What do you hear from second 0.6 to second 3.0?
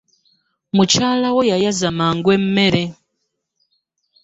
Mukyala wo yayaza mangu emmere.